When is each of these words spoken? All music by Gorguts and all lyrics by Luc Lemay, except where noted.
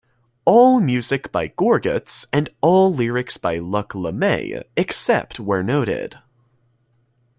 All 0.45 0.79
music 0.79 1.31
by 1.31 1.49
Gorguts 1.49 2.25
and 2.33 2.49
all 2.61 2.91
lyrics 2.91 3.37
by 3.37 3.59
Luc 3.59 3.93
Lemay, 3.93 4.63
except 4.75 5.39
where 5.39 5.61
noted. 5.61 6.17